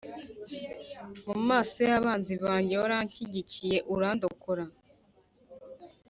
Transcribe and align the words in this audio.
Mu 1.27 1.35
maso 1.49 1.77
y’abanzi 1.89 2.33
banjye 2.43 2.75
waranshyigikiye, 2.81 3.77
urandokora. 3.93 4.65